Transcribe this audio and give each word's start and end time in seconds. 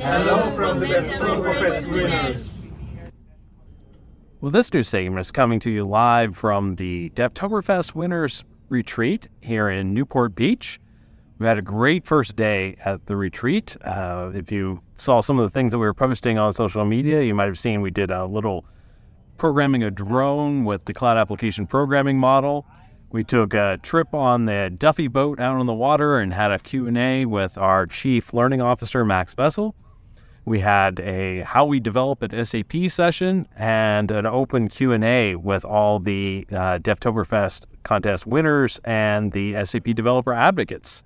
DevToberfest 0.00 1.90
winners. 1.90 2.70
Well, 4.40 4.50
this 4.50 4.72
new 4.72 4.82
segment 4.82 5.20
is 5.20 5.30
coming 5.30 5.60
to 5.60 5.70
you 5.70 5.84
live 5.84 6.34
from 6.34 6.76
the 6.76 7.10
DevToberfest 7.10 7.94
Winners 7.94 8.42
Retreat 8.70 9.28
here 9.42 9.68
in 9.68 9.92
Newport 9.92 10.34
Beach. 10.34 10.80
We 11.38 11.46
had 11.46 11.58
a 11.58 11.62
great 11.62 12.06
first 12.06 12.34
day 12.34 12.76
at 12.82 13.04
the 13.04 13.16
retreat. 13.16 13.76
Uh, 13.82 14.30
if 14.34 14.50
you 14.50 14.80
saw 14.96 15.20
some 15.20 15.38
of 15.38 15.44
the 15.44 15.52
things 15.52 15.72
that 15.72 15.78
we 15.78 15.84
were 15.84 15.92
posting 15.92 16.38
on 16.38 16.54
social 16.54 16.86
media, 16.86 17.22
you 17.22 17.34
might 17.34 17.48
have 17.48 17.58
seen 17.58 17.82
we 17.82 17.90
did 17.90 18.10
a 18.10 18.24
little 18.24 18.64
programming 19.36 19.82
a 19.82 19.90
drone 19.90 20.64
with 20.64 20.86
the 20.86 20.94
cloud 20.94 21.18
application 21.18 21.66
programming 21.66 22.16
model. 22.16 22.66
We 23.10 23.22
took 23.22 23.52
a 23.52 23.78
trip 23.82 24.14
on 24.14 24.46
the 24.46 24.72
Duffy 24.74 25.08
boat 25.08 25.40
out 25.40 25.58
on 25.58 25.66
the 25.66 25.74
water 25.74 26.18
and 26.18 26.32
had 26.32 26.52
a 26.52 26.58
Q&A 26.58 27.26
with 27.26 27.58
our 27.58 27.86
chief 27.86 28.32
learning 28.32 28.62
officer, 28.62 29.04
Max 29.04 29.36
Wessel. 29.36 29.74
We 30.50 30.58
had 30.58 30.98
a 30.98 31.42
how 31.42 31.64
we 31.64 31.78
develop 31.78 32.24
at 32.24 32.32
SAP 32.44 32.72
session 32.88 33.46
and 33.56 34.10
an 34.10 34.26
open 34.26 34.66
Q&A 34.66 35.36
with 35.36 35.64
all 35.64 36.00
the 36.00 36.44
uh, 36.50 36.80
DevToberfest 36.80 37.66
contest 37.84 38.26
winners 38.26 38.80
and 38.84 39.30
the 39.30 39.64
SAP 39.64 39.84
developer 39.94 40.32
advocates 40.32 41.04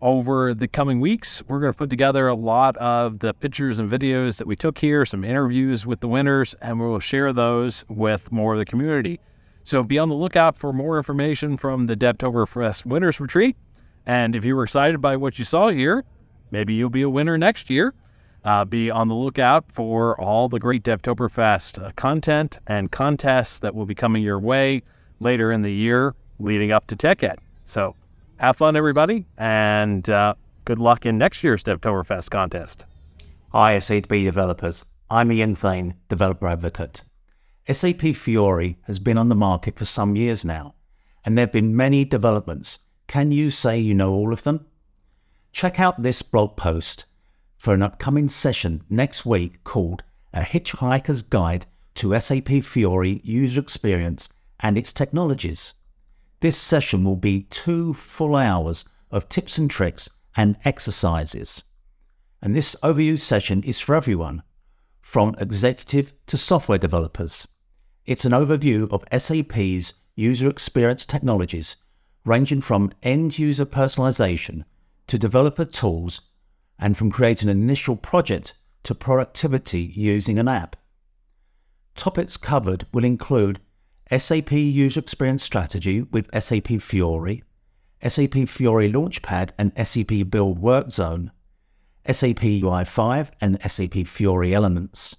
over 0.00 0.52
the 0.52 0.66
coming 0.66 0.98
weeks, 0.98 1.44
we're 1.46 1.60
going 1.60 1.72
to 1.72 1.78
put 1.78 1.90
together 1.90 2.26
a 2.26 2.34
lot 2.34 2.76
of 2.78 3.20
the 3.20 3.32
pictures 3.32 3.78
and 3.78 3.88
videos 3.88 4.38
that 4.38 4.48
we 4.48 4.56
took 4.56 4.78
here, 4.78 5.06
some 5.06 5.22
interviews 5.22 5.86
with 5.86 6.00
the 6.00 6.08
winners, 6.08 6.54
and 6.54 6.80
we 6.80 6.86
will 6.86 6.98
share 6.98 7.32
those 7.32 7.84
with 7.88 8.32
more 8.32 8.54
of 8.54 8.58
the 8.58 8.64
community. 8.64 9.20
So 9.62 9.84
be 9.84 9.96
on 10.00 10.08
the 10.08 10.16
lookout 10.16 10.56
for 10.56 10.72
more 10.72 10.96
information 10.96 11.56
from 11.56 11.86
the 11.86 11.96
DevToberfest 11.96 12.84
Winners 12.84 13.20
Retreat. 13.20 13.56
And 14.04 14.34
if 14.34 14.44
you 14.44 14.56
were 14.56 14.64
excited 14.64 15.00
by 15.00 15.16
what 15.18 15.38
you 15.38 15.44
saw 15.44 15.68
here, 15.68 16.02
maybe 16.50 16.74
you'll 16.74 16.90
be 16.90 17.02
a 17.02 17.08
winner 17.08 17.38
next 17.38 17.70
year. 17.70 17.94
Uh, 18.44 18.64
be 18.64 18.90
on 18.90 19.06
the 19.06 19.14
lookout 19.14 19.70
for 19.70 20.20
all 20.20 20.48
the 20.48 20.58
great 20.58 20.82
DevToberfest 20.82 21.80
uh, 21.80 21.92
content 21.94 22.58
and 22.66 22.90
contests 22.90 23.60
that 23.60 23.74
will 23.74 23.86
be 23.86 23.94
coming 23.94 24.22
your 24.22 24.38
way 24.38 24.82
later 25.20 25.52
in 25.52 25.62
the 25.62 25.72
year 25.72 26.14
leading 26.40 26.72
up 26.72 26.86
to 26.88 26.96
TechEd. 26.96 27.36
So 27.64 27.94
have 28.38 28.56
fun, 28.56 28.74
everybody, 28.74 29.26
and 29.38 30.08
uh, 30.10 30.34
good 30.64 30.80
luck 30.80 31.06
in 31.06 31.18
next 31.18 31.44
year's 31.44 31.62
DevToberfest 31.62 32.30
contest. 32.30 32.84
Hi, 33.50 33.78
SAP 33.78 34.08
developers. 34.08 34.84
I'm 35.08 35.30
Ian 35.30 35.54
Thain, 35.54 35.94
developer 36.08 36.48
advocate. 36.48 37.02
SAP 37.70 38.16
Fiori 38.16 38.78
has 38.82 38.98
been 38.98 39.18
on 39.18 39.28
the 39.28 39.36
market 39.36 39.78
for 39.78 39.84
some 39.84 40.16
years 40.16 40.44
now, 40.44 40.74
and 41.24 41.38
there 41.38 41.44
have 41.44 41.52
been 41.52 41.76
many 41.76 42.04
developments. 42.04 42.80
Can 43.06 43.30
you 43.30 43.52
say 43.52 43.78
you 43.78 43.94
know 43.94 44.12
all 44.12 44.32
of 44.32 44.42
them? 44.42 44.66
Check 45.52 45.78
out 45.78 46.02
this 46.02 46.22
blog 46.22 46.56
post 46.56 47.04
for 47.62 47.72
an 47.72 47.80
upcoming 47.80 48.28
session 48.28 48.82
next 48.90 49.24
week 49.24 49.62
called 49.62 50.02
A 50.34 50.40
Hitchhiker's 50.40 51.22
Guide 51.22 51.64
to 51.94 52.20
SAP 52.20 52.48
Fiori 52.64 53.20
User 53.22 53.60
Experience 53.60 54.28
and 54.58 54.76
Its 54.76 54.92
Technologies. 54.92 55.72
This 56.40 56.58
session 56.58 57.04
will 57.04 57.14
be 57.14 57.44
two 57.50 57.94
full 57.94 58.34
hours 58.34 58.84
of 59.12 59.28
tips 59.28 59.58
and 59.58 59.70
tricks 59.70 60.10
and 60.36 60.56
exercises. 60.64 61.62
And 62.42 62.56
this 62.56 62.74
overview 62.82 63.16
session 63.16 63.62
is 63.62 63.78
for 63.78 63.94
everyone, 63.94 64.42
from 65.00 65.36
executive 65.38 66.14
to 66.26 66.36
software 66.36 66.78
developers. 66.78 67.46
It's 68.06 68.24
an 68.24 68.32
overview 68.32 68.90
of 68.90 69.04
SAP's 69.16 69.94
user 70.16 70.50
experience 70.50 71.06
technologies, 71.06 71.76
ranging 72.24 72.60
from 72.60 72.90
end 73.04 73.38
user 73.38 73.66
personalization 73.66 74.64
to 75.06 75.16
developer 75.16 75.64
tools, 75.64 76.22
and 76.78 76.96
from 76.96 77.10
creating 77.10 77.48
an 77.48 77.62
initial 77.62 77.96
project 77.96 78.54
to 78.82 78.94
productivity 78.94 79.92
using 79.94 80.38
an 80.38 80.48
app. 80.48 80.76
Topics 81.94 82.36
covered 82.36 82.86
will 82.92 83.04
include 83.04 83.60
SAP 84.16 84.52
User 84.52 85.00
Experience 85.00 85.42
Strategy 85.42 86.02
with 86.02 86.28
SAP 86.38 86.80
Fiori, 86.80 87.44
SAP 88.06 88.48
Fiori 88.48 88.90
Launchpad 88.90 89.50
and 89.58 89.72
SAP 89.76 90.28
Build 90.30 90.60
Workzone, 90.60 91.30
SAP 92.06 92.40
UI5 92.40 93.30
and 93.40 93.58
SAP 93.70 94.06
Fiori 94.06 94.54
Elements, 94.54 95.16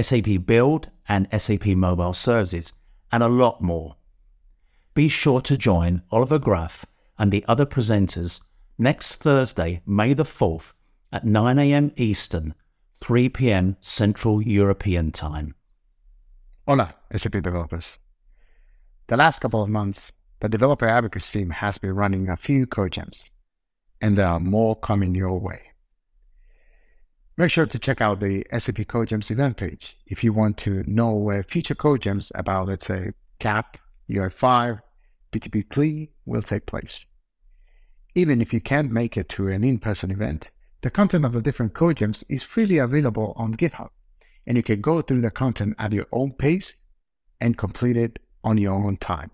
SAP 0.00 0.46
Build 0.46 0.90
and 1.08 1.28
SAP 1.36 1.66
Mobile 1.66 2.14
Services, 2.14 2.72
and 3.12 3.22
a 3.22 3.28
lot 3.28 3.60
more. 3.60 3.96
Be 4.94 5.08
sure 5.08 5.40
to 5.42 5.56
join 5.56 6.02
Oliver 6.10 6.38
Graf 6.38 6.86
and 7.18 7.30
the 7.30 7.44
other 7.46 7.66
presenters 7.66 8.40
next 8.78 9.16
Thursday, 9.16 9.82
May 9.86 10.14
the 10.14 10.24
4th 10.24 10.72
at 11.16 11.24
9am 11.24 11.98
Eastern, 11.98 12.54
3pm 13.02 13.74
Central 13.80 14.42
European 14.42 15.10
Time. 15.10 15.54
Hola, 16.68 16.94
SAP 17.10 17.40
developers. 17.42 17.98
The 19.06 19.16
last 19.16 19.38
couple 19.38 19.62
of 19.62 19.70
months, 19.70 20.12
the 20.40 20.50
developer 20.50 20.86
advocacy 20.86 21.38
team 21.38 21.50
has 21.52 21.78
been 21.78 21.94
running 21.94 22.28
a 22.28 22.36
few 22.36 22.66
codejams, 22.66 23.30
and 23.98 24.18
there 24.18 24.26
are 24.26 24.38
more 24.38 24.76
coming 24.76 25.14
your 25.14 25.40
way. 25.40 25.62
Make 27.38 27.50
sure 27.50 27.64
to 27.64 27.78
check 27.78 28.02
out 28.02 28.20
the 28.20 28.44
SAP 28.52 28.84
Codejams 28.84 29.30
event 29.30 29.56
page 29.56 29.96
if 30.06 30.22
you 30.22 30.34
want 30.34 30.58
to 30.58 30.84
know 30.86 31.12
where 31.12 31.42
future 31.42 31.74
codejams 31.74 32.30
about, 32.34 32.68
let's 32.68 32.84
say, 32.84 33.12
CAP, 33.38 33.78
UI5, 34.10 34.82
BTP 35.32 35.66
CLI 35.70 36.10
will 36.26 36.42
take 36.42 36.66
place. 36.66 37.06
Even 38.14 38.42
if 38.42 38.52
you 38.52 38.60
can't 38.60 38.92
make 38.92 39.16
it 39.16 39.30
to 39.30 39.48
an 39.48 39.64
in-person 39.64 40.10
event, 40.10 40.50
the 40.86 40.90
content 40.90 41.24
of 41.24 41.32
the 41.32 41.42
different 41.42 41.74
codejams 41.74 42.22
is 42.28 42.44
freely 42.44 42.78
available 42.78 43.32
on 43.34 43.56
GitHub, 43.56 43.88
and 44.46 44.56
you 44.56 44.62
can 44.62 44.80
go 44.80 45.02
through 45.02 45.20
the 45.20 45.32
content 45.32 45.74
at 45.80 45.90
your 45.90 46.06
own 46.12 46.30
pace 46.30 46.76
and 47.40 47.58
complete 47.58 47.96
it 47.96 48.20
on 48.44 48.56
your 48.56 48.74
own 48.74 48.96
time. 48.96 49.32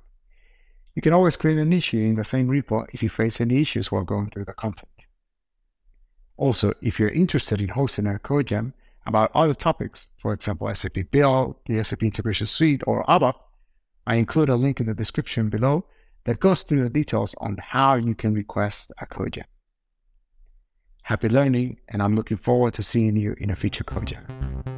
You 0.95 1.03
can 1.03 1.13
always 1.13 1.37
create 1.37 1.59
an 1.59 1.75
issue 1.75 1.99
in 1.99 2.15
the 2.15 2.25
same 2.25 2.49
repo 2.49 2.87
if 2.95 3.03
you 3.03 3.11
face 3.11 3.39
any 3.39 3.61
issues 3.61 3.93
while 3.93 4.03
going 4.03 4.31
through 4.31 4.47
the 4.47 4.55
content. 4.55 4.89
Also, 6.39 6.73
if 6.81 6.99
you're 6.99 7.11
interested 7.11 7.61
in 7.61 7.69
hosting 7.69 8.07
a 8.07 8.19
codejam 8.19 8.73
about 9.05 9.31
other 9.35 9.53
topics, 9.53 10.09
for 10.17 10.33
example, 10.33 10.75
SAP 10.75 11.11
Build, 11.11 11.57
the 11.67 11.85
SAP 11.85 12.03
Integration 12.03 12.47
Suite, 12.47 12.81
or 12.87 13.05
ABAP, 13.05 13.35
I 14.07 14.15
include 14.15 14.49
a 14.49 14.57
link 14.57 14.81
in 14.81 14.87
the 14.87 14.95
description 14.95 15.51
below 15.51 15.85
that 16.25 16.41
goes 16.41 16.63
through 16.63 16.83
the 16.83 16.89
details 16.89 17.35
on 17.43 17.59
how 17.59 17.97
you 17.97 18.15
can 18.15 18.33
request 18.33 18.91
a 19.03 19.05
codejam. 19.05 19.45
Happy 21.03 21.29
learning, 21.29 21.79
and 21.89 22.01
I'm 22.01 22.15
looking 22.15 22.37
forward 22.37 22.75
to 22.75 22.83
seeing 22.83 23.17
you 23.17 23.35
in 23.39 23.51
a 23.51 23.57
future 23.57 23.83
codejam. 23.83 24.72